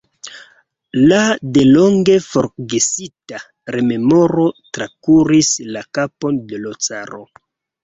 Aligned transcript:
Ia 1.01 1.19
delonge 1.57 2.15
forgesita 2.29 3.43
rememoro 3.77 4.47
trakuris 4.79 5.53
la 5.77 5.87
kapon 6.01 6.43
de 6.51 6.61
l' 6.65 6.77
caro. 6.91 7.25